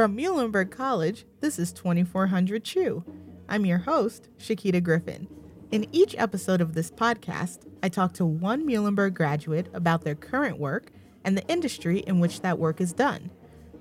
[0.00, 3.04] From Muhlenberg College, this is 2400 Chew.
[3.50, 5.28] I'm your host, Shakita Griffin.
[5.70, 10.58] In each episode of this podcast, I talk to one Muhlenberg graduate about their current
[10.58, 10.90] work
[11.22, 13.28] and the industry in which that work is done.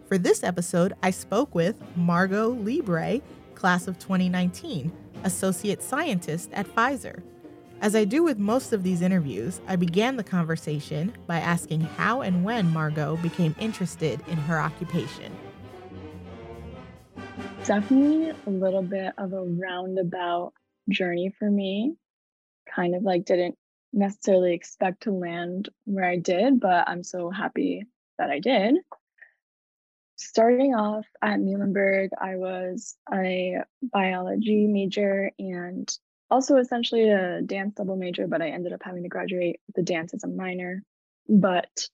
[0.09, 3.21] For this episode, I spoke with Margot Libre,
[3.55, 4.91] class of 2019,
[5.23, 7.23] associate scientist at Pfizer.
[7.79, 12.23] As I do with most of these interviews, I began the conversation by asking how
[12.23, 15.33] and when Margot became interested in her occupation.
[17.69, 20.53] Definitely a little bit of a roundabout
[20.89, 21.93] journey for me.
[22.67, 23.59] Kind of like didn't
[23.93, 27.85] necessarily expect to land where I did, but I'm so happy
[28.17, 28.77] that I did.
[30.15, 35.95] Starting off at Muhlenberg, I was a biology major and
[36.31, 39.83] also essentially a dance double major, but I ended up having to graduate with the
[39.83, 40.81] dance as a minor.
[41.27, 41.87] But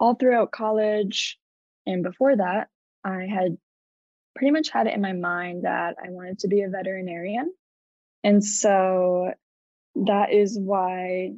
[0.00, 1.38] all throughout college
[1.86, 2.68] and before that,
[3.04, 3.58] I had
[4.34, 7.52] pretty much had it in my mind that I wanted to be a veterinarian.
[8.24, 9.32] And so
[9.94, 11.34] that is why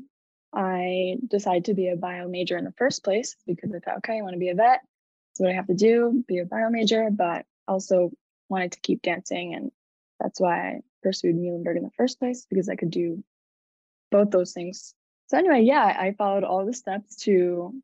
[0.53, 4.19] I decided to be a bio major in the first place because I thought, okay,
[4.19, 4.81] I want to be a vet.
[5.31, 8.11] That's what I have to do, be a bio major, but also
[8.49, 9.55] wanted to keep dancing.
[9.55, 9.73] And
[10.21, 13.25] that's why I pursued Muhlenberg in the first place because I could do
[14.11, 14.95] both those things.
[15.27, 17.75] So, anyway, yeah, I followed all the steps to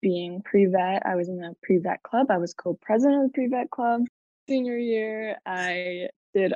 [0.00, 1.04] being pre vet.
[1.04, 3.70] I was in the pre vet club, I was co president of the pre vet
[3.70, 4.02] club.
[4.50, 6.54] Senior year, I did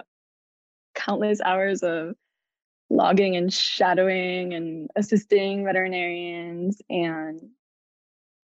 [0.96, 2.16] countless hours of
[2.90, 6.82] logging and shadowing and assisting veterinarians.
[6.90, 7.40] And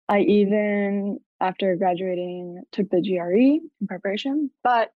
[0.09, 3.35] I even, after graduating, took the GRE
[3.81, 4.53] in preparation.
[4.63, 4.93] But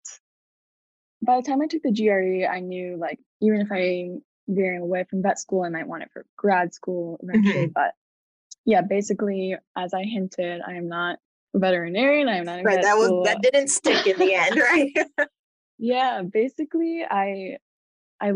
[1.21, 5.03] by the time I took the GRE, I knew like even if I'm veering away
[5.09, 7.65] from vet school, I might want it for grad school eventually.
[7.65, 7.73] Mm-hmm.
[7.73, 7.93] But
[8.63, 11.19] yeah, basically, as I hinted, I am not
[11.53, 12.27] veterinarian.
[12.27, 12.81] I am not right.
[12.81, 14.55] that was that didn't stick in the end,
[15.17, 15.29] right?
[15.77, 17.57] yeah, basically, I
[18.21, 18.33] I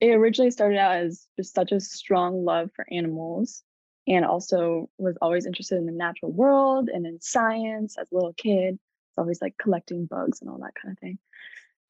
[0.00, 3.62] it originally started out as just such a strong love for animals
[4.06, 8.32] and also was always interested in the natural world and in science as a little
[8.32, 8.74] kid.
[8.74, 11.18] It's always like collecting bugs and all that kind of thing.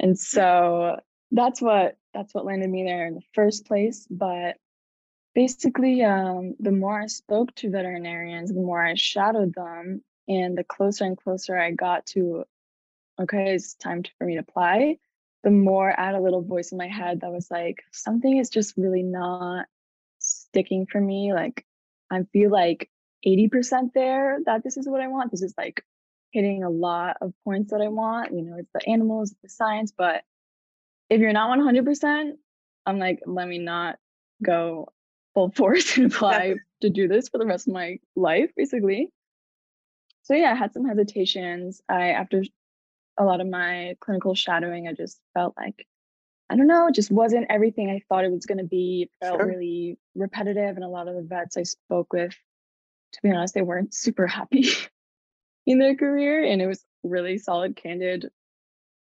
[0.01, 0.97] And so
[1.31, 4.07] that's what that's what landed me there in the first place.
[4.11, 4.57] But
[5.35, 10.65] basically, um, the more I spoke to veterinarians, the more I shadowed them, and the
[10.65, 12.45] closer and closer I got to,
[13.21, 14.99] okay, it's time to, for me to apply
[15.45, 18.51] the more I had a little voice in my head that was like, something is
[18.51, 19.67] just really not
[20.19, 21.33] sticking for me.
[21.33, 21.65] Like,
[22.11, 22.91] I feel like
[23.27, 25.31] 80% there that this is what I want.
[25.31, 25.85] This is like
[26.33, 28.35] hitting a lot of points that I want.
[28.35, 29.93] You know, it's the animals, the science.
[29.97, 30.23] But
[31.09, 32.33] if you're not 100%,
[32.87, 33.99] I'm like, let me not
[34.43, 34.89] go
[35.35, 39.11] full force and apply to do this for the rest of my life, basically.
[40.29, 41.81] So yeah, I had some hesitations.
[41.89, 42.45] I after
[43.17, 45.87] a lot of my clinical shadowing, I just felt like,
[46.51, 49.05] I don't know, it just wasn't everything I thought it was going to be.
[49.05, 49.47] It felt sure.
[49.47, 50.77] really repetitive.
[50.77, 52.33] And a lot of the vets I spoke with,
[53.13, 54.69] to be honest, they weren't super happy
[55.67, 56.45] in their career.
[56.45, 58.29] And it was really solid, candid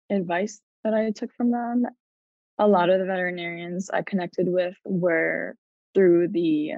[0.10, 1.86] advice that I took from them.
[2.60, 5.56] A lot of the veterinarians I connected with were
[5.94, 6.74] through the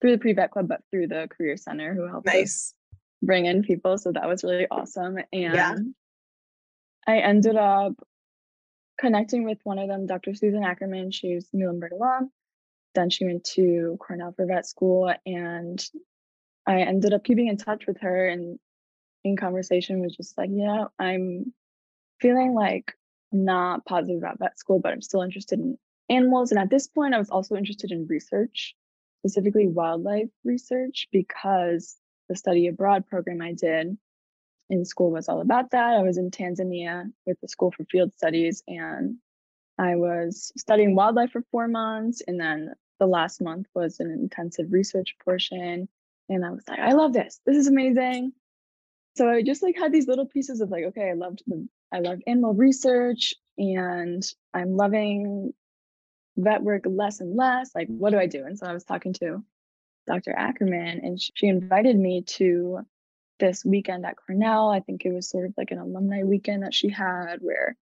[0.00, 2.72] through the pre-vet club, but through the career center who helped nice.
[2.72, 2.74] us
[3.22, 3.96] bring in people.
[3.98, 5.16] So that was really awesome.
[5.32, 5.74] And yeah.
[7.06, 7.94] I ended up
[8.98, 10.34] connecting with one of them, Dr.
[10.34, 11.10] Susan Ackerman.
[11.10, 12.30] She's Muhlenberg alum.
[12.94, 15.82] Then she went to Cornell for vet school, and
[16.66, 18.58] I ended up keeping in touch with her and
[19.24, 21.52] in conversation was just like, yeah, I'm
[22.20, 22.92] feeling like
[23.30, 25.78] not positive about vet school, but I'm still interested in
[26.08, 26.50] animals.
[26.50, 28.74] And at this point, I was also interested in research,
[29.20, 31.96] specifically wildlife research, because
[32.32, 33.98] the study abroad program I did
[34.70, 35.94] in school was all about that.
[35.94, 39.16] I was in Tanzania with the School for Field Studies and
[39.78, 42.22] I was studying wildlife for four months.
[42.26, 45.88] And then the last month was an intensive research portion.
[46.30, 47.38] And I was like, I love this.
[47.44, 48.32] This is amazing.
[49.18, 51.98] So I just like had these little pieces of like, okay, I loved the I
[51.98, 54.22] loved animal research and
[54.54, 55.52] I'm loving
[56.38, 57.74] vet work less and less.
[57.74, 58.46] Like, what do I do?
[58.46, 59.44] And so I was talking to
[60.06, 60.34] Dr.
[60.36, 62.80] Ackerman and she invited me to
[63.38, 64.70] this weekend at Cornell.
[64.70, 67.76] I think it was sort of like an alumni weekend that she had where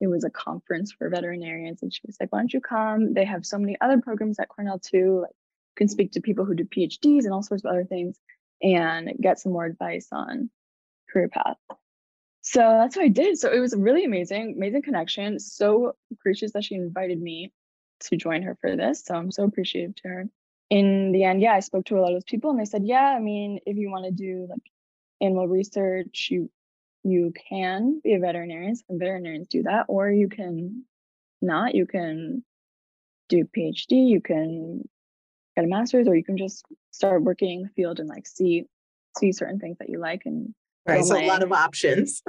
[0.00, 1.82] it was a conference for veterinarians.
[1.82, 3.14] And she was like, why don't you come?
[3.14, 5.20] They have so many other programs at Cornell too.
[5.22, 8.18] Like you can speak to people who do PhDs and all sorts of other things
[8.62, 10.50] and get some more advice on
[11.10, 11.56] career path.
[12.40, 13.38] So that's what I did.
[13.38, 15.38] So it was really amazing, amazing connection.
[15.38, 17.52] So appreciative that she invited me
[18.00, 19.04] to join her for this.
[19.04, 20.28] So I'm so appreciative to her.
[20.70, 22.82] In the end, yeah, I spoke to a lot of those people and they said,
[22.84, 24.62] yeah, I mean, if you want to do like
[25.20, 26.50] animal research, you
[27.04, 30.84] you can be a veterinarian, some veterinarians do that, or you can
[31.42, 31.74] not.
[31.74, 32.42] You can
[33.28, 34.88] do PhD, you can
[35.54, 38.64] get a master's, or you can just start working in the field and like see
[39.18, 40.54] see certain things that you like and
[40.86, 41.04] right.
[41.04, 42.22] So a lot of options.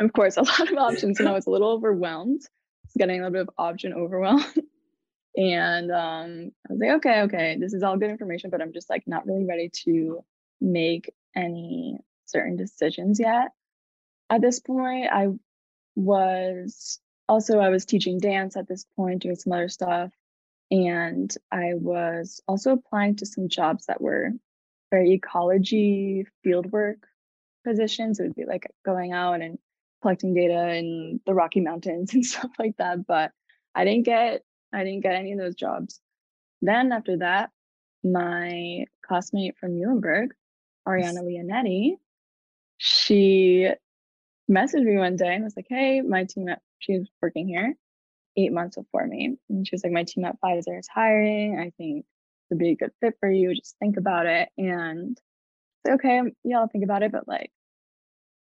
[0.00, 1.18] Of course, a lot of options.
[1.18, 2.42] And I was a little overwhelmed.
[2.42, 4.44] I was getting a little bit of option overwhelm.
[5.36, 8.88] and um, I was like, okay, okay, this is all good information, but I'm just
[8.88, 10.24] like not really ready to
[10.60, 13.48] make any certain decisions yet.
[14.30, 15.28] At this point, I
[15.96, 20.10] was also I was teaching dance at this point, doing some other stuff.
[20.70, 24.30] And I was also applying to some jobs that were
[24.90, 26.96] very ecology fieldwork
[27.64, 28.18] positions.
[28.18, 29.58] It would be like going out and
[30.00, 33.06] collecting data in the Rocky Mountains and stuff like that.
[33.06, 33.32] But
[33.74, 34.42] I didn't get
[34.74, 36.00] I didn't get any of those jobs.
[36.62, 37.50] Then after that,
[38.02, 40.30] my classmate from Muhlenberg,
[40.86, 41.96] Ariana Leonetti,
[42.78, 43.70] she
[44.50, 47.74] messaged me one day and was like, "Hey, my team at she's working here
[48.36, 51.58] eight months before me, and she was like, my team at Pfizer is hiring.
[51.58, 52.04] I think
[52.50, 53.54] would be a good fit for you.
[53.54, 55.18] Just think about it." And
[55.88, 57.50] okay, yeah, I'll think about it, but like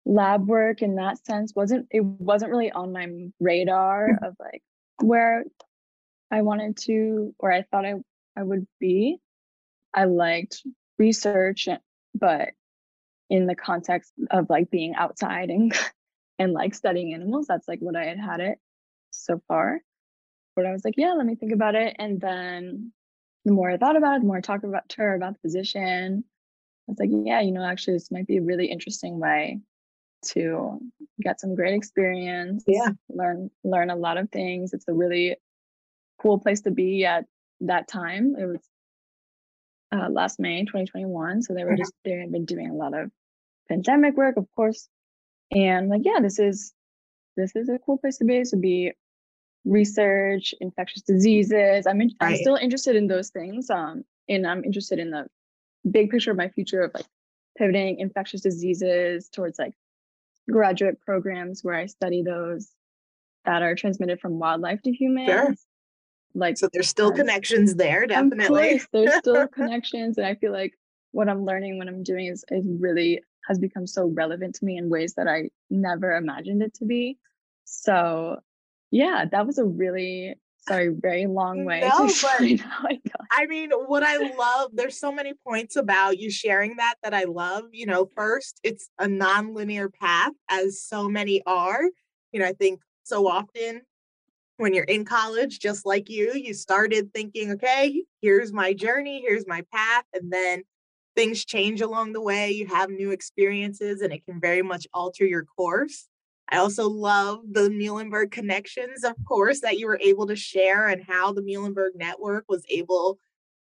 [0.05, 3.07] lab work in that sense wasn't it wasn't really on my
[3.39, 4.27] radar mm.
[4.27, 4.63] of like
[5.01, 5.43] where
[6.31, 7.95] I wanted to or I thought I
[8.35, 9.17] I would be.
[9.93, 10.63] I liked
[10.97, 11.77] research eh,
[12.13, 12.49] but
[13.29, 15.73] in the context of like being outside and
[16.39, 18.59] and like studying animals that's like what I had had it
[19.11, 19.79] so far.
[20.55, 22.91] But I was like, yeah, let me think about it and then
[23.45, 25.39] the more I thought about it, the more I talked about to her about the
[25.39, 26.23] position,
[26.87, 29.61] I was like, yeah, you know, actually this might be a really interesting way
[30.21, 30.79] to
[31.21, 35.37] get some great experience yeah learn learn a lot of things it's a really
[36.21, 37.25] cool place to be at
[37.61, 38.61] that time it was
[39.91, 41.77] uh, last may 2021 so they were mm-hmm.
[41.77, 43.09] just they had been doing a lot of
[43.67, 44.87] pandemic work of course
[45.51, 46.73] and like yeah this is
[47.35, 48.91] this is a cool place to be to be
[49.65, 52.31] research infectious diseases i'm in, right.
[52.31, 55.25] i'm still interested in those things um and i'm interested in the
[55.89, 57.05] big picture of my future of like
[57.57, 59.73] pivoting infectious diseases towards like
[60.49, 62.69] graduate programs where I study those
[63.45, 65.29] that are transmitted from wildlife to humans.
[65.29, 65.55] Sure.
[66.35, 68.79] Like so there's still um, connections there, definitely.
[68.79, 70.17] Course, there's still connections.
[70.17, 70.73] And I feel like
[71.11, 74.77] what I'm learning what I'm doing is is really has become so relevant to me
[74.77, 77.17] in ways that I never imagined it to be.
[77.65, 78.39] So
[78.91, 80.35] yeah, that was a really
[80.67, 82.99] sorry, very long way no, but, I,
[83.31, 87.23] I mean, what I love, there's so many points about you sharing that that I
[87.23, 87.65] love.
[87.71, 91.81] You know, first, it's a non-linear path, as so many are.
[92.31, 93.81] You know, I think so often
[94.59, 99.47] when you're in college, just like you, you started thinking, okay, here's my journey, here's
[99.47, 100.63] my path, and then
[101.15, 102.51] things change along the way.
[102.51, 106.09] You have new experiences, and it can very much alter your course.
[106.49, 111.03] I also love the Muhlenberg connections, of course, that you were able to share and
[111.07, 113.17] how the Muhlenberg network was able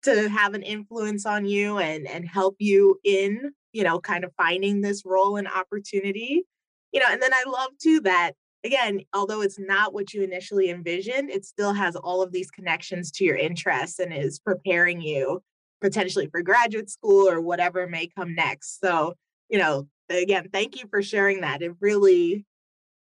[0.03, 4.31] to have an influence on you and and help you in, you know, kind of
[4.37, 6.45] finding this role and opportunity.
[6.93, 8.33] You know, and then I love too that
[8.67, 13.11] again, although it's not what you initially envisioned, it still has all of these connections
[13.13, 15.41] to your interests and is preparing you
[15.81, 18.79] potentially for graduate school or whatever may come next.
[18.79, 19.13] So,
[19.49, 21.61] you know, again, thank you for sharing that.
[21.61, 22.45] It really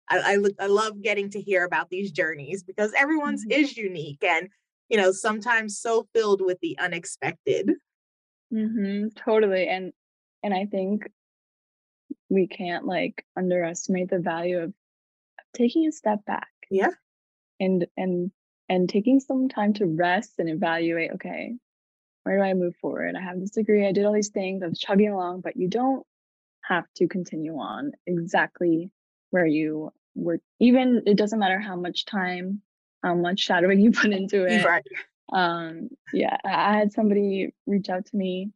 [0.08, 3.60] I, I, I love getting to hear about these journeys because everyone's mm-hmm.
[3.60, 4.48] is unique and
[4.88, 7.70] you know sometimes so filled with the unexpected.
[8.52, 9.92] Mm-hmm, totally, and
[10.42, 11.08] and I think
[12.28, 14.72] we can't like underestimate the value of
[15.54, 16.48] taking a step back.
[16.70, 16.90] Yeah,
[17.58, 18.30] and and
[18.68, 21.12] and taking some time to rest and evaluate.
[21.12, 21.54] Okay,
[22.22, 23.14] where do I move forward?
[23.16, 23.86] I have this degree.
[23.86, 24.62] I did all these things.
[24.62, 26.06] I was chugging along, but you don't
[26.62, 28.92] have to continue on exactly
[29.30, 32.60] where you we're even it doesn't matter how much time
[33.02, 34.84] how much shadowing you put into it right.
[35.32, 38.50] um yeah i had somebody reach out to me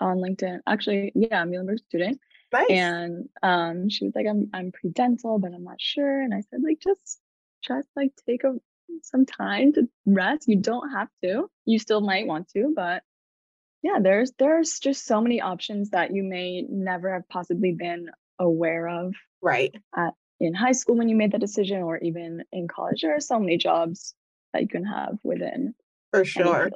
[0.00, 2.20] on linkedin actually yeah i'm a Muhlenberg student
[2.52, 2.70] nice.
[2.70, 6.20] and um she was like i'm i'm pre-dental but i'm not sure.
[6.20, 7.18] And i said like just
[7.62, 8.54] just like take a
[9.02, 10.48] some time to rest.
[10.48, 11.48] You don't have to.
[11.64, 13.02] You still might want to but
[13.82, 18.88] yeah there's there's just so many options that you may never have possibly been aware
[18.88, 19.74] of right.
[19.96, 23.02] at in high school when you made that decision or even in college.
[23.02, 24.14] There are so many jobs
[24.52, 25.74] that you can have within
[26.10, 26.70] for sure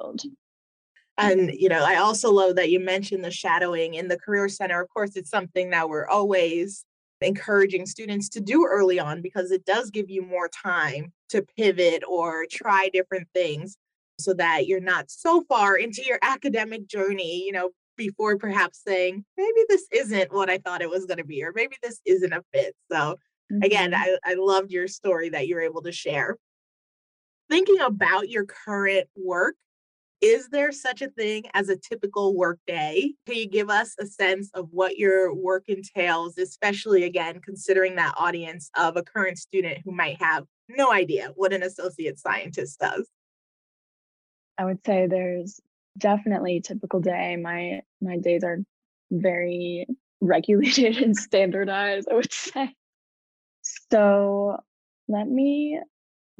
[1.17, 4.81] and you know i also love that you mentioned the shadowing in the career center
[4.81, 6.85] of course it's something that we're always
[7.21, 12.03] encouraging students to do early on because it does give you more time to pivot
[12.07, 13.77] or try different things
[14.19, 19.23] so that you're not so far into your academic journey you know before perhaps saying,
[19.37, 22.33] maybe this isn't what I thought it was going to be, or maybe this isn't
[22.33, 22.75] a fit.
[22.91, 22.97] So,
[23.51, 23.63] mm-hmm.
[23.63, 26.37] again, I, I loved your story that you're able to share.
[27.49, 29.55] Thinking about your current work,
[30.21, 33.13] is there such a thing as a typical work day?
[33.25, 38.15] Can you give us a sense of what your work entails, especially again, considering that
[38.17, 43.09] audience of a current student who might have no idea what an associate scientist does?
[44.57, 45.59] I would say there's
[45.97, 47.35] definitely a typical day.
[47.35, 48.59] My my days are
[49.11, 49.85] very
[50.21, 52.73] regulated and standardized, I would say.
[53.89, 54.57] So
[55.07, 55.79] let me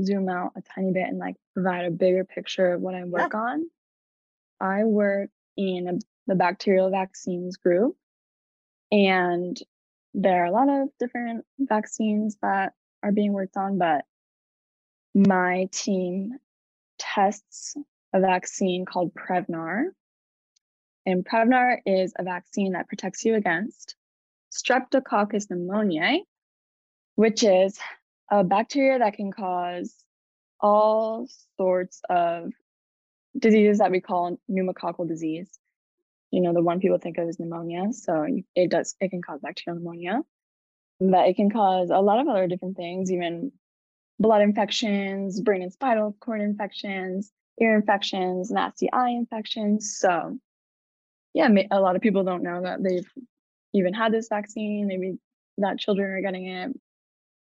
[0.03, 3.31] zoom out a tiny bit and like provide a bigger picture of what I work
[3.33, 3.39] yeah.
[3.39, 3.69] on.
[4.59, 5.93] I work in a,
[6.27, 7.95] the bacterial vaccines group,
[8.91, 9.57] and
[10.13, 12.73] there are a lot of different vaccines that
[13.03, 14.05] are being worked on, but
[15.13, 16.37] my team
[16.97, 17.75] tests
[18.13, 19.87] a vaccine called Prevnar.
[21.05, 23.95] And Prevnar is a vaccine that protects you against
[24.51, 26.19] Streptococcus pneumoniae,
[27.15, 27.77] which is
[28.29, 29.93] a bacteria that can cause
[30.59, 31.27] all
[31.57, 32.51] sorts of
[33.37, 35.49] diseases that we call pneumococcal disease.
[36.31, 37.91] You know, the one people think of is pneumonia.
[37.91, 40.21] So it does, it can cause bacterial pneumonia,
[40.99, 43.51] but it can cause a lot of other different things, even
[44.19, 49.97] blood infections, brain and spinal cord infections, ear infections, nasty eye infections.
[49.97, 50.37] So,
[51.33, 53.09] yeah, a lot of people don't know that they've
[53.73, 54.87] even had this vaccine.
[54.87, 55.17] Maybe
[55.57, 56.71] that children are getting it.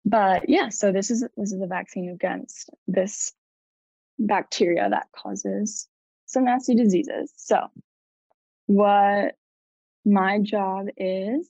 [0.05, 3.33] But yeah, so this is this is a vaccine against this
[4.19, 5.87] bacteria that causes
[6.25, 7.33] some nasty diseases.
[7.37, 7.59] So,
[8.67, 9.35] what
[10.05, 11.49] my job is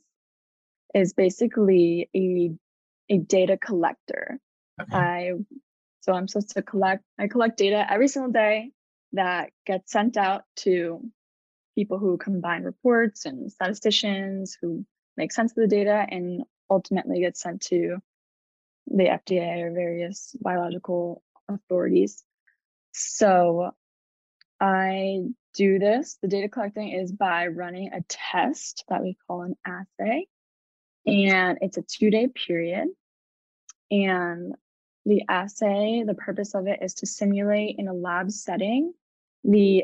[0.93, 2.51] is basically a
[3.13, 4.39] a data collector.
[4.81, 4.97] Okay.
[4.97, 5.31] I
[6.05, 8.69] so I'm supposed to collect, I collect data every single day
[9.13, 11.01] that gets sent out to
[11.73, 14.85] people who combine reports and statisticians who
[15.17, 17.97] make sense of the data and ultimately gets sent to
[18.87, 22.23] the FDA or various biological authorities.
[22.93, 23.71] So
[24.59, 25.21] I
[25.53, 26.17] do this.
[26.21, 30.27] The data collecting is by running a test that we call an assay.
[31.05, 32.87] And it's a two day period.
[33.91, 34.53] And
[35.05, 38.93] the assay, the purpose of it is to simulate in a lab setting
[39.43, 39.83] the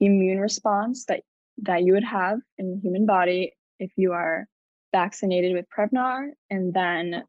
[0.00, 1.22] immune response that,
[1.58, 4.48] that you would have in the human body if you are
[4.92, 7.24] vaccinated with Prevnar and then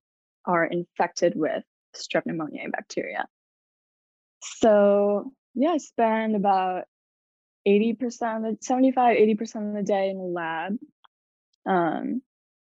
[0.45, 1.63] are infected with
[1.95, 3.25] strep pneumoniae bacteria.
[4.41, 6.85] So, yeah, I spend about
[7.67, 8.01] 80%
[8.37, 10.77] of the 75, 80% of the day in the lab.
[11.65, 12.21] Um,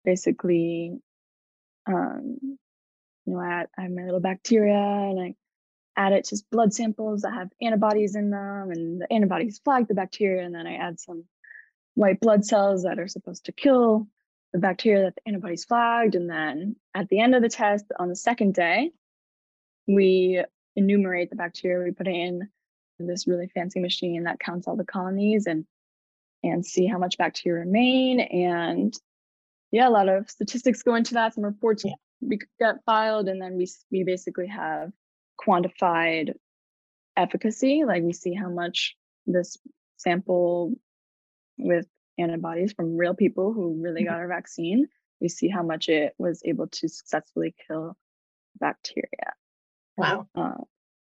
[0.05, 1.01] basically
[1.87, 5.35] um, you know, I, I have my little bacteria and I
[5.97, 9.95] add it to blood samples that have antibodies in them, and the antibodies flag the
[9.95, 11.25] bacteria, and then I add some
[11.95, 14.07] white blood cells that are supposed to kill
[14.57, 16.15] the bacteria that the antibodies flagged.
[16.15, 18.91] And then at the end of the test, on the second day,
[19.87, 20.43] we
[20.75, 21.85] enumerate the bacteria.
[21.85, 22.49] We put it in
[22.99, 25.67] this really fancy machine that counts all the colonies and
[26.43, 28.21] and see how much bacteria remain.
[28.21, 28.99] And
[29.73, 31.35] yeah, a lot of statistics go into that.
[31.35, 34.91] Some reports yeah we get filed and then we we basically have
[35.39, 36.33] quantified
[37.15, 38.97] efficacy like we see how much
[39.27, 39.59] this
[39.99, 40.73] sample
[41.59, 41.87] with
[42.19, 44.11] antibodies from real people who really mm-hmm.
[44.11, 44.87] got our vaccine
[45.21, 47.97] we see how much it was able to successfully kill
[48.59, 49.33] bacteria
[49.97, 50.55] wow uh,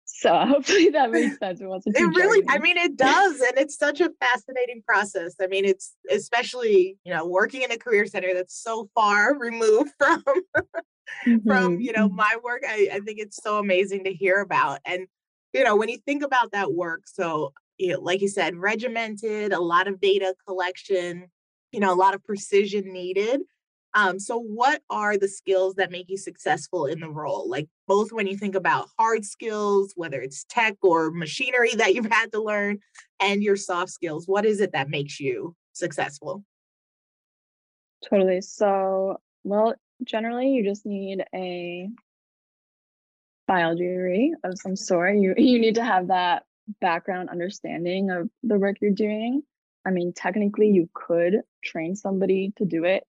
[0.08, 1.60] so hopefully that makes sense.
[1.60, 1.96] It wasn't.
[1.96, 5.34] It really, I mean, it does, and it's such a fascinating process.
[5.40, 9.90] I mean, it's especially you know working in a career center that's so far removed
[9.98, 11.36] from mm-hmm.
[11.46, 12.16] from you know mm-hmm.
[12.16, 12.62] my work.
[12.66, 15.06] I, I think it's so amazing to hear about, and
[15.52, 19.52] you know when you think about that work, so you know, like you said, regimented,
[19.52, 21.28] a lot of data collection,
[21.72, 23.40] you know, a lot of precision needed.
[23.94, 27.48] Um, so, what are the skills that make you successful in the role?
[27.48, 32.10] Like, both when you think about hard skills, whether it's tech or machinery that you've
[32.10, 32.80] had to learn,
[33.18, 36.44] and your soft skills, what is it that makes you successful?
[38.08, 38.42] Totally.
[38.42, 41.88] So, well, generally, you just need a
[43.46, 45.16] biology degree of some sort.
[45.16, 46.44] You you need to have that
[46.80, 49.42] background understanding of the work you're doing.
[49.86, 53.04] I mean, technically, you could train somebody to do it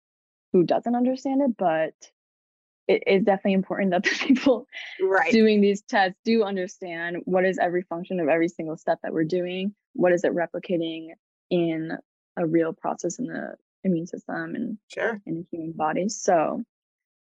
[0.52, 1.94] who doesn't understand it, but
[2.86, 4.66] it is definitely important that the people
[5.00, 5.30] right.
[5.32, 9.24] doing these tests do understand what is every function of every single step that we're
[9.24, 11.08] doing, what is it replicating
[11.50, 11.92] in
[12.36, 15.20] a real process in the immune system and sure.
[15.26, 16.08] in the human body.
[16.08, 16.62] So,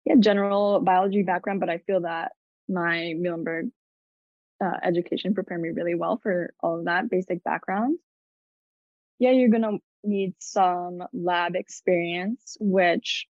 [0.05, 2.33] yeah, general biology background, but I feel that
[2.69, 3.71] my Muhlenberg
[4.63, 7.99] uh, education prepared me really well for all of that basic background.
[9.19, 13.27] Yeah, you're gonna need some lab experience, which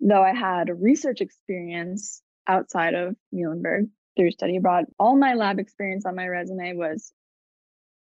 [0.00, 6.04] though I had research experience outside of Muhlenberg through study abroad, all my lab experience
[6.06, 7.12] on my resume was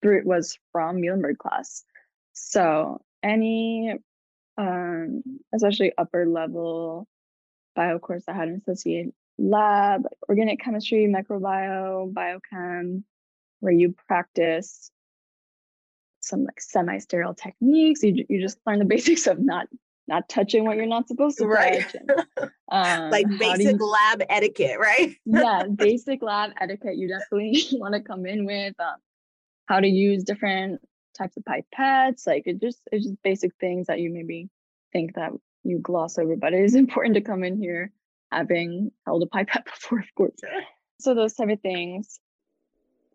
[0.01, 1.83] through was from Muhlenberg class.
[2.33, 3.95] So any
[4.57, 7.07] um, especially upper level
[7.75, 13.03] bio course that had an associated lab, organic chemistry, microbiome, biochem,
[13.59, 14.91] where you practice
[16.21, 18.03] some like semi-sterile techniques.
[18.03, 19.67] You you just learn the basics of not
[20.07, 21.81] not touching what you're not supposed to right.
[21.81, 21.95] touch.
[21.95, 25.15] And, um, like basic you, lab etiquette, right?
[25.25, 26.97] yeah, basic lab etiquette.
[26.97, 28.95] You definitely want to come in with um,
[29.67, 30.81] how to use different
[31.17, 32.27] types of pipettes.
[32.27, 34.49] Like it just it's just basic things that you maybe
[34.91, 35.31] think that
[35.63, 37.91] you gloss over, but it is important to come in here
[38.31, 40.39] having held a pipette before, of course.
[40.99, 42.19] So those type of things.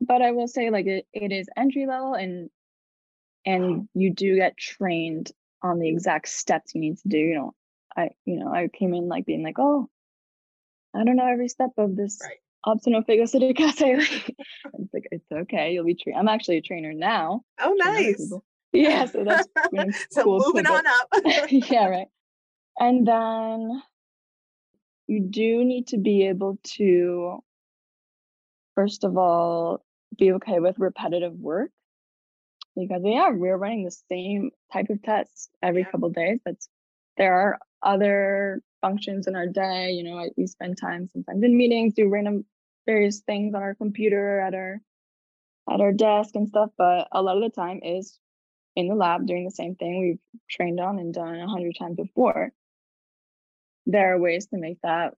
[0.00, 2.50] But I will say like it, it is entry level and
[3.46, 5.30] and you do get trained
[5.62, 7.18] on the exact steps you need to do.
[7.18, 7.54] You know,
[7.96, 9.88] I you know, I came in like being like, oh,
[10.94, 12.38] I don't know every step of this right.
[13.60, 13.94] assay.
[13.98, 16.18] it's like it's okay, you'll be trained.
[16.18, 17.42] I'm actually a trainer now.
[17.60, 18.32] Oh nice.
[18.72, 19.48] Yeah, so that's
[20.10, 21.08] so cool moving on up.
[21.48, 22.08] yeah, right.
[22.80, 23.80] And then
[25.06, 27.38] you do need to be able to,
[28.74, 29.84] first of all,
[30.16, 31.70] be okay with repetitive work
[32.76, 36.40] because yeah, we're running the same type of tests every couple days.
[36.44, 36.56] But
[37.16, 39.92] there are other functions in our day.
[39.92, 42.44] You know, we spend time sometimes in meetings, do random
[42.86, 44.80] various things on our computer at our
[45.70, 46.70] at our desk and stuff.
[46.76, 48.18] But a lot of the time is
[48.76, 51.96] in the lab doing the same thing we've trained on and done a hundred times
[51.96, 52.50] before.
[53.86, 55.14] There are ways to make that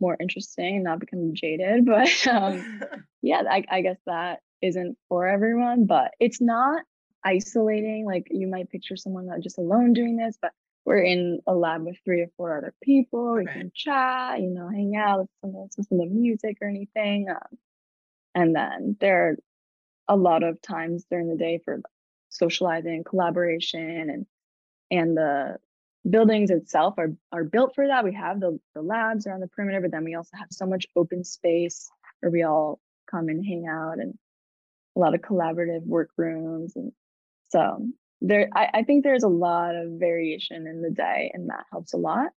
[0.00, 2.82] more interesting and not become jaded, but um,
[3.22, 5.86] yeah, I, I guess that isn't for everyone.
[5.86, 6.82] But it's not
[7.24, 8.06] isolating.
[8.06, 10.52] Like you might picture someone not just alone doing this, but
[10.84, 13.34] we're in a lab with three or four other people.
[13.34, 17.28] We can chat, you know, hang out, listen, listen to music or anything.
[17.28, 17.58] Um,
[18.34, 19.36] and then there are
[20.08, 21.82] a lot of times during the day for
[22.30, 24.26] socializing, collaboration, and
[24.90, 25.58] and the
[26.10, 28.04] buildings itself are are built for that.
[28.04, 30.86] We have the, the labs around the perimeter, but then we also have so much
[30.96, 31.90] open space
[32.20, 34.14] where we all come and hang out and
[34.96, 36.76] a lot of collaborative workrooms.
[36.76, 36.92] And
[37.48, 37.86] so
[38.20, 41.92] there I, I think there's a lot of variation in the day and that helps
[41.92, 42.30] a lot.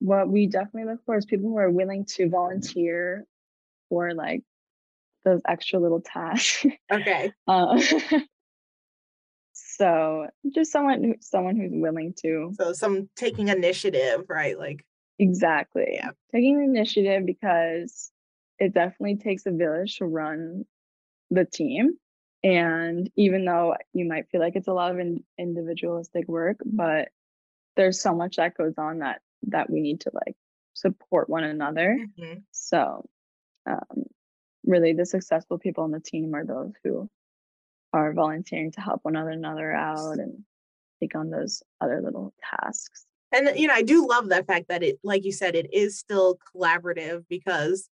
[0.00, 3.26] What we definitely look for is people who are willing to volunteer
[3.88, 4.42] for like
[5.24, 6.66] those extra little tasks.
[6.90, 7.32] Okay.
[7.48, 7.80] uh,
[9.78, 12.52] so just someone who someone who's willing to.
[12.58, 14.58] So some taking initiative, right?
[14.58, 14.84] Like
[15.18, 15.86] exactly.
[15.92, 16.10] Yeah.
[16.32, 18.10] Taking initiative because
[18.58, 20.64] it definitely takes a village to run
[21.30, 21.92] the team.
[22.42, 27.08] And even though you might feel like it's a lot of in, individualistic work, but
[27.76, 30.34] there's so much that goes on that that we need to like
[30.74, 31.98] support one another.
[32.18, 32.40] Mm-hmm.
[32.50, 33.04] So
[33.68, 34.04] um,
[34.64, 37.08] really the successful people on the team are those who
[37.92, 40.44] are volunteering to help one another out and
[41.00, 43.06] take on those other little tasks.
[43.32, 45.98] And you know, I do love that fact that it, like you said, it is
[45.98, 47.88] still collaborative because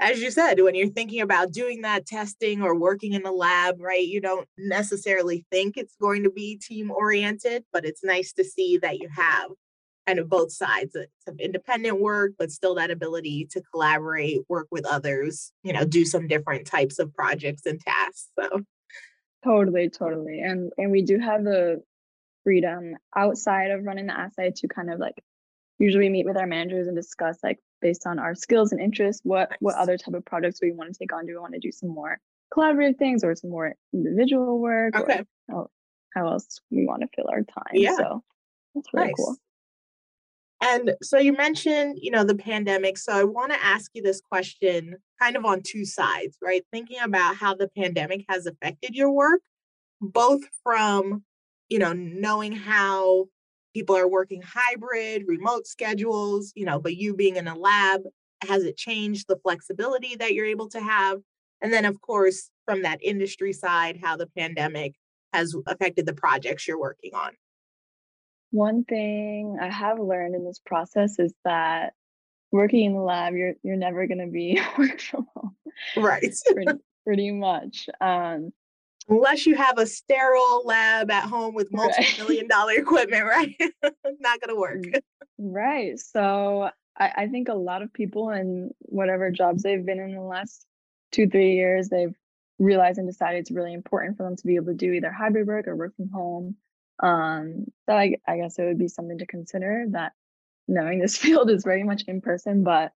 [0.00, 3.80] as you said, when you're thinking about doing that testing or working in the lab,
[3.80, 8.44] right, you don't necessarily think it's going to be team oriented, but it's nice to
[8.44, 9.50] see that you have
[10.06, 14.66] kind of both sides uh, of independent work, but still that ability to collaborate, work
[14.70, 18.28] with others, you know, do some different types of projects and tasks.
[18.38, 18.62] So
[19.44, 20.40] Totally, totally.
[20.40, 21.82] And and we do have the
[22.44, 25.22] freedom outside of running the assay to kind of like
[25.78, 29.50] usually meet with our managers and discuss like based on our skills and interests what
[29.50, 29.58] nice.
[29.60, 31.72] what other type of projects we want to take on do we want to do
[31.72, 32.18] some more
[32.54, 35.68] collaborative things or some more individual work okay how,
[36.14, 38.22] how else we want to fill our time yeah so
[38.74, 39.14] that's really nice.
[39.16, 39.36] cool
[40.64, 42.96] and so you mentioned, you know, the pandemic.
[42.96, 46.64] So I want to ask you this question kind of on two sides, right?
[46.72, 49.42] Thinking about how the pandemic has affected your work,
[50.00, 51.22] both from,
[51.68, 53.26] you know, knowing how
[53.74, 58.00] people are working hybrid, remote schedules, you know, but you being in a lab,
[58.48, 61.18] has it changed the flexibility that you're able to have?
[61.60, 64.94] And then, of course, from that industry side, how the pandemic
[65.34, 67.32] has affected the projects you're working on.
[68.54, 71.92] One thing I have learned in this process is that
[72.52, 75.56] working in the lab, you're you're never going to be work from home.
[75.96, 76.32] Right.
[76.52, 77.88] pretty, pretty much.
[78.00, 78.52] Um,
[79.08, 83.56] Unless you have a sterile lab at home with multi-million dollar equipment, right?
[83.82, 84.84] Not going to work.
[85.36, 85.98] Right.
[85.98, 90.22] So I, I think a lot of people in whatever jobs they've been in the
[90.22, 90.64] last
[91.10, 92.14] two, three years, they've
[92.60, 95.48] realized and decided it's really important for them to be able to do either hybrid
[95.48, 96.56] work or work from home
[97.02, 100.12] Um, so I, I guess it would be something to consider that
[100.68, 102.92] knowing this field is very much in person, but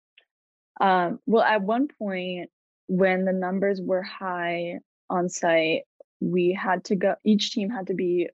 [0.81, 2.51] um, well, at one point
[2.89, 4.79] when the numbers were high
[5.09, 5.83] on site,
[6.21, 8.29] we had to go, each team had to be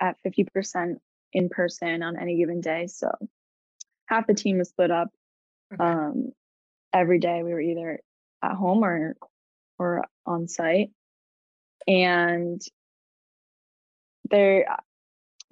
[0.00, 0.96] at 50%
[1.32, 2.86] in person on any given day.
[2.86, 3.10] So
[4.06, 5.08] half the team was split up.
[5.72, 5.84] Okay.
[5.84, 6.32] Um,
[6.92, 8.00] every day we were either
[8.42, 9.16] at home or
[9.78, 10.90] or on site.
[11.86, 12.62] And
[14.30, 14.66] there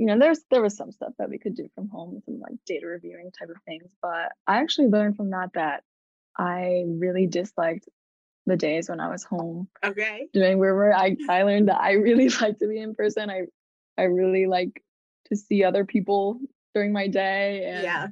[0.02, 2.54] you know, there's there was some stuff that we could do from home, some like
[2.66, 3.88] data reviewing type of things.
[4.02, 5.84] But I actually learned from that that
[6.36, 7.88] I really disliked
[8.46, 10.26] the days when I was home Okay.
[10.32, 13.30] doing where I I learned that I really like to be in person.
[13.30, 13.42] I
[13.96, 14.82] I really like
[15.26, 16.40] to see other people
[16.74, 18.06] during my day and Yeah.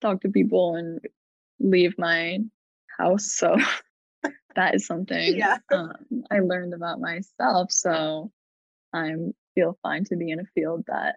[0.00, 0.98] talk to people and
[1.60, 2.40] leave my
[2.98, 3.34] house.
[3.34, 3.56] So
[4.56, 5.58] that is something Yeah.
[5.72, 7.70] um, I learned about myself.
[7.70, 8.32] So
[8.92, 11.16] I'm feel fine to be in a field that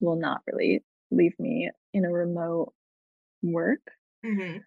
[0.00, 2.72] will not really leave me in a remote
[3.42, 3.82] work.
[4.22, 4.66] hmm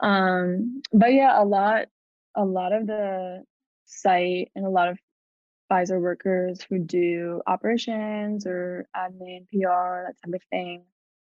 [0.00, 1.86] Um, but yeah, a lot,
[2.34, 3.44] a lot of the
[3.84, 4.98] site and a lot of
[5.70, 10.84] Pfizer workers who do operations or admin, PR, that type of thing,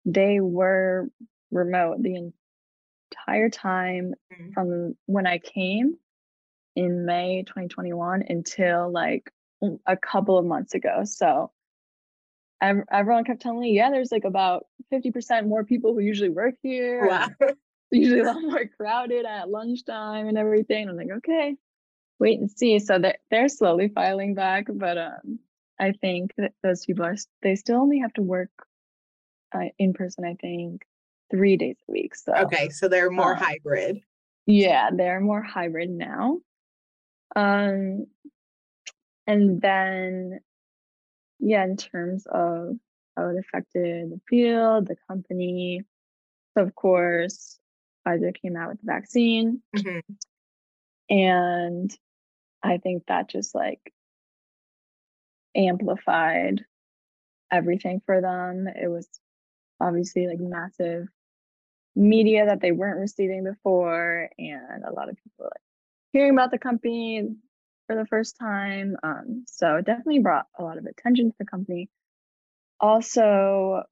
[0.04, 1.08] they were
[1.50, 2.32] remote the
[3.12, 4.54] entire time Mhm.
[4.54, 5.96] from when I came
[6.76, 9.30] in May 2021 until like
[9.86, 11.02] a couple of months ago.
[11.04, 11.50] So
[12.60, 17.06] everyone kept telling me, yeah, there's like about 50% more people who usually work here.
[17.06, 17.28] Wow.
[17.40, 17.58] it's
[17.90, 20.88] usually a lot more crowded at lunchtime and everything.
[20.88, 21.56] I'm like, okay,
[22.18, 22.78] wait and see.
[22.78, 25.38] So they're, they're slowly filing back, but um,
[25.78, 28.50] I think that those people are, they still only have to work
[29.54, 30.82] uh, in person, I think,
[31.30, 32.14] three days a week.
[32.14, 32.68] So Okay.
[32.70, 34.00] So they're more Um, hybrid.
[34.46, 36.38] yeah, they're more hybrid now.
[37.34, 38.06] Um,
[39.26, 40.40] and then,
[41.38, 42.76] yeah, in terms of
[43.16, 45.82] how it affected the field, the company,
[46.56, 47.58] so of course,
[48.06, 49.98] Pfizer came out with the vaccine, hmm
[51.08, 51.96] and
[52.62, 53.92] I think that just like
[55.54, 56.64] amplified
[57.52, 58.66] everything for them.
[58.66, 59.08] It was
[59.80, 61.06] obviously like massive
[61.94, 65.62] media that they weren't receiving before, and a lot of people like
[66.12, 67.28] hearing about the company
[67.86, 68.96] for the first time.
[69.02, 71.88] Um, so it definitely brought a lot of attention to the company.
[72.80, 73.82] Also,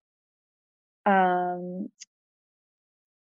[1.07, 1.89] um,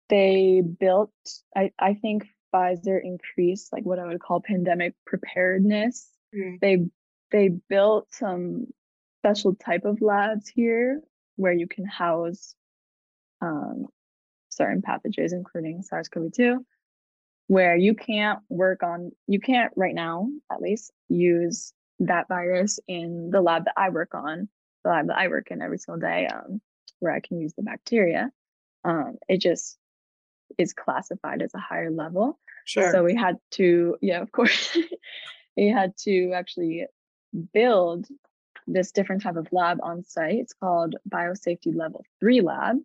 [0.09, 1.11] they built,
[1.55, 6.09] I, I think Pfizer increased like what I would call pandemic preparedness.
[6.35, 6.59] Mhm.
[6.59, 6.77] They
[7.31, 8.67] they built some
[9.19, 11.01] special type of labs here
[11.35, 12.55] where you can house
[13.41, 13.87] um,
[14.49, 16.57] certain pathogens, including SARS-CoV-2,
[17.47, 23.29] where you can't work on, you can't right now, at least, use that virus in
[23.31, 24.49] the lab that I work on,
[24.83, 26.61] the lab that I work in every single day, um,
[26.99, 28.31] where I can use the bacteria.
[28.83, 29.77] Um, it just
[30.57, 32.39] is classified as a higher level.
[32.65, 32.91] Sure.
[32.91, 34.77] So we had to, yeah, of course,
[35.57, 36.85] we had to actually
[37.53, 38.07] build
[38.67, 40.35] this different type of lab on site.
[40.35, 42.77] It's called Biosafety Level 3 Lab.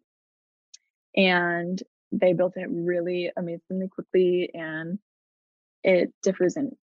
[1.16, 4.98] And they built it really amazingly quickly and
[5.82, 6.76] it differs in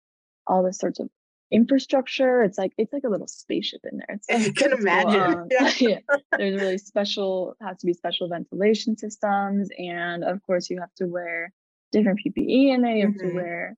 [0.48, 1.10] all the sorts of
[1.52, 2.42] infrastructure.
[2.44, 4.18] It's like it's like a little spaceship in there.
[4.18, 5.22] It's, I can imagine.
[5.22, 5.72] Um, Yeah.
[5.80, 6.00] yeah.
[6.38, 11.06] There's really special has to be special ventilation systems and of course you have to
[11.06, 11.52] wear
[11.92, 12.96] different PPE and there.
[12.96, 13.20] You have Mhm.
[13.22, 13.78] to wear,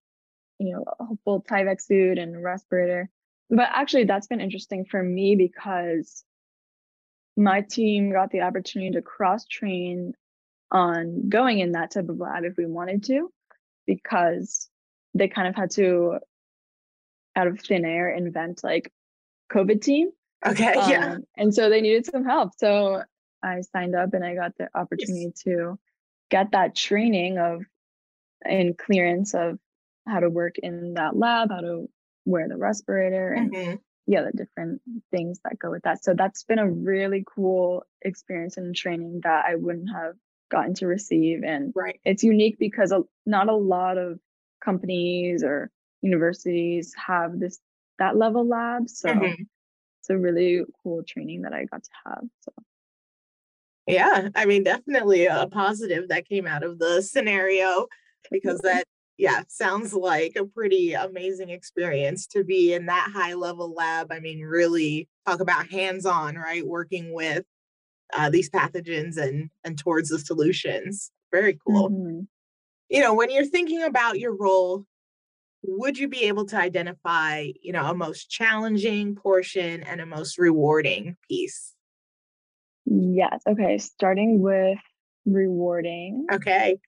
[0.59, 3.09] you know, a full Tyvek suit and a respirator.
[3.49, 6.23] But actually that's been interesting for me because
[7.37, 10.13] my team got the opportunity to cross train
[10.71, 13.31] on going in that type of lab if we wanted to,
[13.85, 14.69] because
[15.13, 16.19] they kind of had to,
[17.35, 18.91] out of thin air, invent like
[19.51, 20.09] COVID team.
[20.45, 20.73] Okay.
[20.89, 21.13] Yeah.
[21.13, 22.51] Um, and so they needed some help.
[22.57, 23.03] So
[23.43, 25.77] I signed up and I got the opportunity to
[26.29, 27.63] get that training of
[28.45, 29.59] and clearance of
[30.07, 31.89] how to work in that lab, how to
[32.25, 33.79] wear the respirator and Mhm.
[34.07, 36.03] yeah, the different things that go with that.
[36.03, 40.15] So that's been a really cool experience and training that I wouldn't have
[40.49, 41.43] gotten to receive.
[41.43, 41.99] And Right.
[42.05, 44.19] it's unique because a, not a lot of
[44.63, 47.59] companies or universities have this
[47.99, 48.89] that level lab.
[48.89, 49.47] So Mhm.
[50.01, 52.23] it's a really cool training that I got to have.
[52.41, 52.53] So
[53.87, 57.87] Yeah, I mean, definitely a positive that came out of the scenario
[58.31, 58.83] because that,
[59.17, 64.11] yeah, sounds like a pretty amazing experience to be in that high level lab.
[64.11, 66.65] I mean, really talk about hands on, right?
[66.65, 67.45] Working with
[68.13, 71.11] uh, these pathogens and and towards the solutions.
[71.31, 71.89] Very cool.
[71.89, 72.27] mhm.
[72.89, 74.85] You know, when you're thinking about your role
[75.63, 80.37] would you be able to identify, you know, a most challenging portion and a most
[80.37, 81.73] rewarding piece?
[82.85, 83.41] Yes.
[83.47, 83.77] Okay.
[83.77, 84.79] Starting with
[85.25, 86.27] rewarding.
[86.31, 86.79] Okay.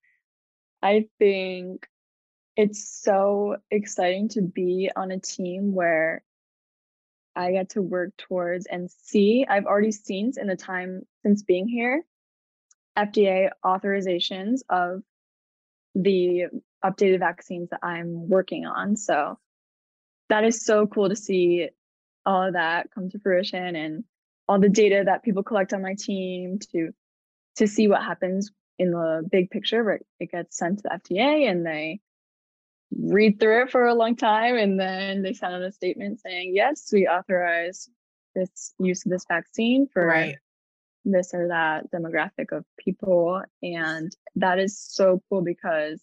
[0.82, 1.86] I think
[2.56, 6.24] it's so exciting to be on a team where
[7.36, 9.46] I get to work towards and see.
[9.48, 12.04] I've already seen in the time since being here
[12.98, 15.02] FDA authorizations of
[15.96, 16.46] the
[16.84, 18.96] updated vaccines that I'm working on.
[18.96, 19.38] So
[20.30, 21.70] that is so cool to see
[22.26, 24.04] all of that come to fruition and
[24.48, 26.92] all the data that people collect on my team to
[27.58, 31.50] to see what happens in the big picture where it gets sent to the FDA
[31.50, 32.00] and they
[32.98, 36.54] read through it for a long time and then they send out a statement saying
[36.54, 37.90] yes we authorize
[38.36, 40.38] this use of this vaccine for Right.
[41.06, 46.02] this or that demographic of people and that is so cool because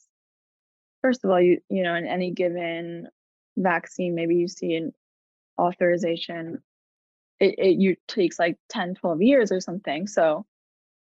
[1.02, 3.08] first of all you you know in any given
[3.56, 4.92] vaccine maybe you see an
[5.60, 6.62] authorization
[7.40, 10.46] it, it you takes like 10 12 years or something so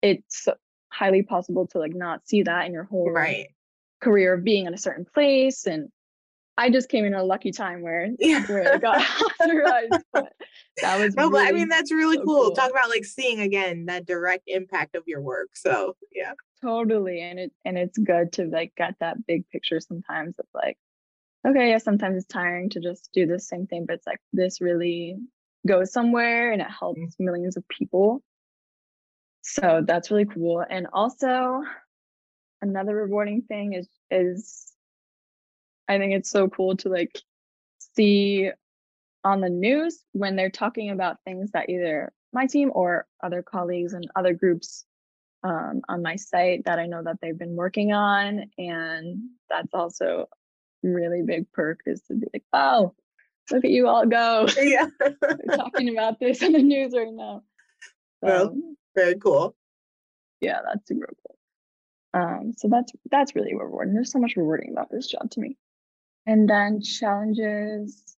[0.01, 0.47] it's
[0.91, 3.47] highly possible to like not see that in your whole Right.
[4.01, 5.89] Career of being in a certain place and
[6.57, 8.45] i just came in a lucky time where Yeah.
[8.47, 8.97] where it got
[9.41, 10.33] authorized but
[10.81, 12.41] that was No, but I mean that's really so cool.
[12.43, 12.51] cool.
[12.51, 15.49] Talk about like seeing again that direct impact of your work.
[15.53, 16.33] So yeah.
[16.61, 17.21] Totally.
[17.21, 20.77] And it and it's good to like get that big picture sometimes of like,
[21.47, 24.61] okay, yeah, sometimes it's tiring to just do the same thing, but it's like this
[24.61, 25.17] really
[25.67, 27.19] goes somewhere and it helps mm.
[27.19, 28.21] millions of people.
[29.41, 30.63] So that's really cool.
[30.67, 31.63] And also
[32.61, 34.71] another rewarding thing is is
[35.87, 37.19] I think it's so cool to like
[37.95, 38.51] see
[39.23, 43.93] on the news when they're talking about things that either my team or other colleagues
[43.93, 44.85] and other groups
[45.43, 48.49] um, on my site that I know that they've been working on.
[48.57, 50.27] And that's also
[50.83, 52.93] really big perk is to be like, oh,
[53.51, 54.47] look at you all go.
[54.57, 54.87] Yeah.
[55.55, 57.43] Talking about this in the news right now.
[58.21, 58.55] Well,
[58.95, 59.55] Very cool.
[60.41, 61.37] yeah, that's super cool.
[62.13, 63.93] Um, so that's that's really rewarding.
[63.93, 65.57] There's so much rewarding about this job to me.
[66.25, 68.15] And then challenges.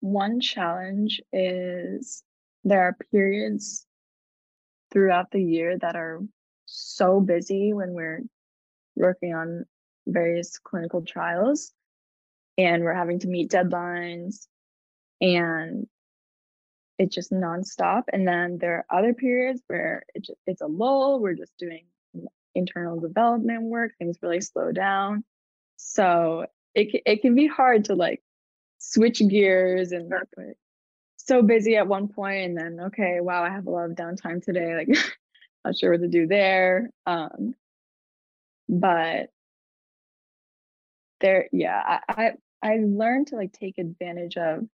[0.00, 2.22] One challenge is
[2.64, 3.86] there are periods
[4.92, 6.20] throughout the year that are
[6.66, 8.22] so busy when we're
[8.94, 9.64] working on
[10.06, 11.72] various clinical trials
[12.58, 14.46] and we're having to meet deadlines
[15.20, 15.86] and
[16.98, 18.04] it's just nonstop.
[18.12, 21.20] And then there are other periods where it it's a lull.
[21.20, 21.86] We're just doing
[22.56, 23.92] internal development work.
[23.98, 25.24] Things really slow down.
[25.76, 28.22] So it it can be hard to like
[28.78, 30.56] switch gears and like,
[31.16, 34.42] so busy at one point and then okay, wow, I have a lot of downtime
[34.42, 34.74] today.
[34.74, 34.88] Like
[35.64, 36.90] not sure what to do there.
[37.06, 37.54] Um,
[38.68, 39.30] but
[41.20, 44.66] there, yeah, I, I I learned to like take advantage of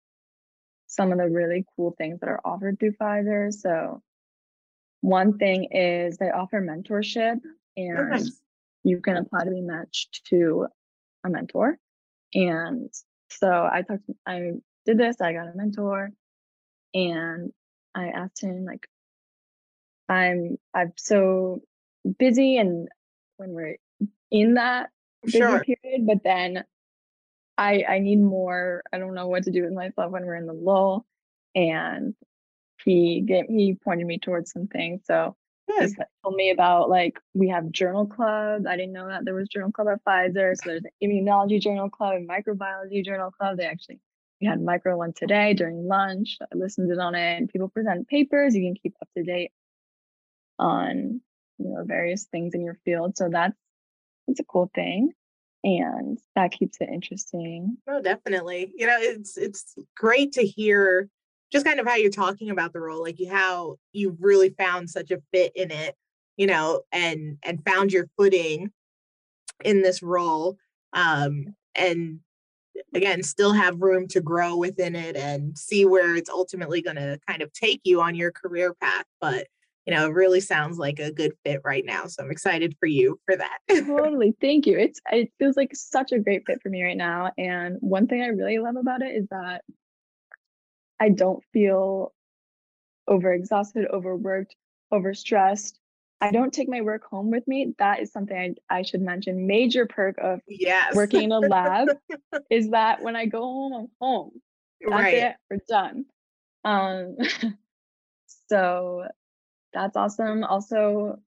[0.87, 3.53] some of the really cool things that are offered through Pfizer.
[3.53, 4.01] So
[5.01, 7.39] one thing is they offer mentorship
[7.77, 8.41] and Nice.
[8.83, 10.67] you can apply to be matched to
[11.23, 11.77] a mentor.
[12.33, 12.91] And
[13.29, 14.51] so I talked I
[14.85, 16.11] did this, I got a mentor
[16.93, 17.51] and
[17.95, 18.87] I asked him like
[20.09, 21.61] I'm I'm so
[22.17, 22.87] busy and
[23.37, 23.77] when we're
[24.31, 24.89] in that
[25.23, 25.63] busy Sure.
[25.63, 26.63] period, but then
[27.57, 28.83] I I need more.
[28.91, 31.05] I don't know what to do with myself when we're in the lull.
[31.55, 32.15] And
[32.83, 35.01] he gave he pointed me towards some things.
[35.05, 35.35] So
[35.79, 35.95] Good.
[36.23, 38.65] told me about like we have journal club.
[38.67, 40.55] I didn't know that there was journal club at Pfizer.
[40.55, 43.57] So there's an immunology journal club and microbiology journal club.
[43.57, 43.99] They actually
[44.39, 46.37] we had micro one today during lunch.
[46.41, 48.55] I listened in on it and people present papers.
[48.55, 49.51] You can keep up to date
[50.57, 51.21] on
[51.57, 53.17] you know various things in your field.
[53.17, 53.57] So that's
[54.27, 55.11] it's a cool thing.
[55.63, 57.77] And that keeps it interesting.
[57.87, 58.71] Oh, definitely.
[58.75, 61.09] You know, it's it's great to hear
[61.51, 64.89] just kind of how you're talking about the role, like you how you've really found
[64.89, 65.95] such a fit in it,
[66.37, 68.71] you know, and and found your footing
[69.63, 70.57] in this role.
[70.93, 72.19] Um, and
[72.93, 77.19] again, still have room to grow within it and see where it's ultimately going to
[77.27, 79.05] kind of take you on your career path.
[79.19, 79.47] But
[79.85, 82.05] you know, it really sounds like a good fit right now.
[82.05, 83.57] So I'm excited for you for that.
[83.85, 84.35] totally.
[84.39, 84.77] Thank you.
[84.77, 87.31] It's it feels like such a great fit for me right now.
[87.37, 89.63] And one thing I really love about it is that
[91.01, 92.13] I don't feel
[93.09, 94.55] overexhausted, overworked,
[94.93, 95.73] overstressed.
[96.21, 97.73] I don't take my work home with me.
[97.79, 98.37] That is something
[98.69, 99.47] I, I should mention.
[99.47, 100.95] Major perk of yes.
[100.95, 101.87] working in a lab
[102.51, 104.31] is that when I go home, I'm home.
[104.79, 105.13] That's right.
[105.15, 105.35] it.
[105.49, 106.05] We're done.
[106.63, 107.17] Um,
[108.47, 109.07] so
[109.73, 110.43] that's awesome.
[110.43, 111.17] Also,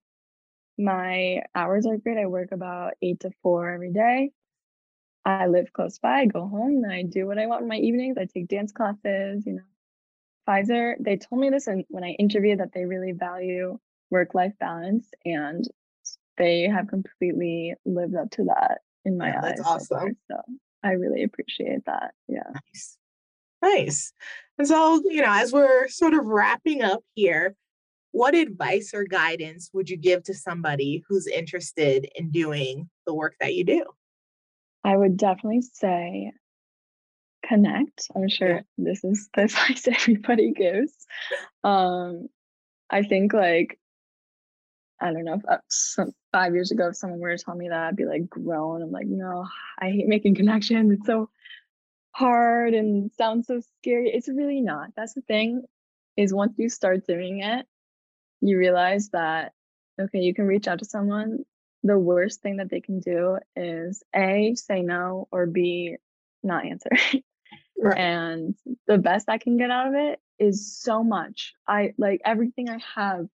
[0.77, 2.17] my hours are great.
[2.17, 4.31] I work about eight to four every day.
[5.25, 6.19] I live close by.
[6.19, 8.17] I go home and I do what I want in my evenings.
[8.17, 9.61] I take dance classes, you know.
[10.47, 13.79] Pfizer, they told me this and when I interviewed that they really value
[14.11, 15.67] work-life balance and
[16.37, 19.55] they have completely lived up to that in my Yeah, eyes.
[19.57, 20.15] that's awesome.
[20.29, 20.37] So
[20.83, 22.13] I really appreciate that.
[22.27, 22.43] Yeah.
[22.53, 22.97] Nice.
[23.63, 24.13] Nice.
[24.59, 27.55] And so, you know, as we're sort of wrapping up here,
[28.11, 33.33] what advice or guidance would you give to somebody who's interested in doing the work
[33.39, 33.83] that you do?
[34.85, 36.31] I would definitely say
[37.43, 38.07] connect.
[38.15, 40.93] I'm sure this is the advice everybody gives.
[41.63, 42.27] Um,
[42.91, 43.79] I think like
[45.01, 47.69] I don't know if uh, some, five years ago, if someone were to tell me
[47.69, 48.83] that, I'd be like grown.
[48.83, 49.47] I'm like, no,
[49.79, 50.91] I hate making connections.
[50.91, 51.29] It's so
[52.11, 54.11] hard and sounds so scary.
[54.11, 54.89] It's really not.
[54.95, 55.63] That's the thing.
[56.15, 57.65] Is once you start doing it,
[58.39, 59.51] you realize that
[59.99, 61.43] okay, you can reach out to someone
[61.85, 65.95] the worst thing that they can do is A, say no, or B,
[66.43, 66.89] not answer.
[67.77, 67.97] Right.
[67.97, 68.55] and
[68.87, 71.53] the best I can get out of it is so much.
[71.67, 73.27] I like everything I have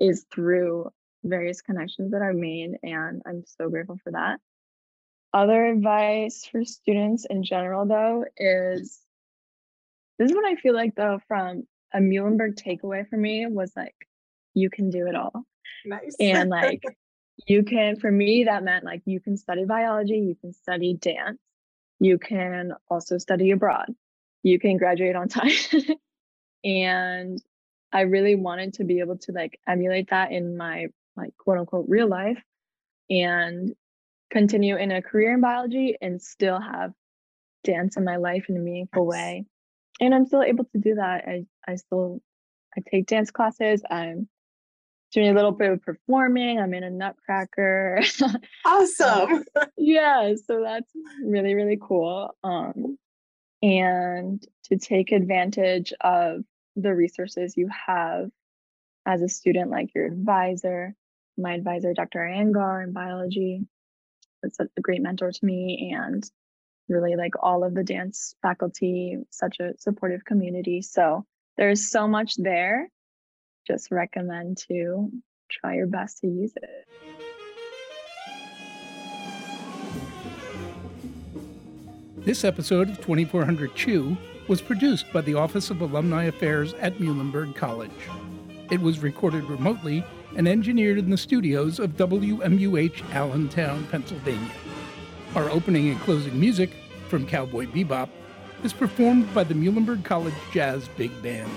[0.00, 0.90] is through
[1.24, 4.38] various connections that I've made, and I'm so grateful for that.
[5.32, 9.00] Other advice for students in general, though, is
[10.20, 13.96] this is what I feel like, though, from a Muhlenberg takeaway for me was like,
[14.54, 15.44] you can do it all
[15.84, 16.14] Nice.
[16.20, 16.84] and like
[17.46, 21.38] you can for me that meant like you can study biology you can study dance
[22.00, 23.86] you can also study abroad.
[24.42, 25.50] You can graduate on time.
[26.64, 27.40] And
[27.92, 31.86] i really wanted to be able to like emulate that in my like quote unquote
[31.88, 32.42] real life
[33.08, 33.72] and
[34.30, 36.92] continue in a career in biology and still have
[37.62, 39.44] dance in my life in a meaningful way.
[40.00, 41.24] And i'm still able to do that.
[41.28, 42.20] I i still
[42.76, 43.82] i take dance classes.
[43.88, 44.28] I'm
[45.14, 46.58] doing a little bit of performing.
[46.58, 48.02] I'm in a Nutcracker.
[48.66, 49.44] awesome.
[49.78, 50.90] yeah, so that's
[51.24, 52.30] really really cool.
[52.42, 52.98] Um,
[53.62, 56.42] and to take advantage of
[56.76, 58.28] the resources you have
[59.06, 60.94] as a student, like your advisor,
[61.38, 62.18] my advisor, Dr.
[62.18, 63.62] Angar in biology,
[64.42, 66.28] was such a great mentor to me, and
[66.88, 70.82] really like all of the dance faculty, such a supportive community.
[70.82, 71.24] So
[71.56, 72.90] there's so much there
[73.66, 75.10] just recommend to
[75.50, 76.86] try your best to use it.
[82.18, 84.16] This episode of 2400 Chew
[84.48, 87.90] was produced by the Office of Alumni Affairs at Muhlenberg College.
[88.70, 90.04] It was recorded remotely
[90.36, 94.50] and engineered in the studios of WMUH Allentown, Pennsylvania.
[95.34, 96.70] Our opening and closing music,
[97.08, 98.08] from Cowboy Bebop,
[98.62, 101.50] is performed by the Muhlenberg College Jazz Big Band.